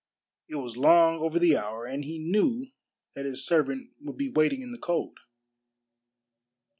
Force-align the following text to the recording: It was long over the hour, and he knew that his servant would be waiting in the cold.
It 0.47 0.55
was 0.55 0.77
long 0.77 1.19
over 1.19 1.37
the 1.37 1.55
hour, 1.55 1.85
and 1.85 2.03
he 2.03 2.17
knew 2.17 2.65
that 3.13 3.25
his 3.27 3.45
servant 3.45 3.91
would 4.01 4.17
be 4.17 4.29
waiting 4.31 4.63
in 4.63 4.71
the 4.71 4.79
cold. 4.79 5.19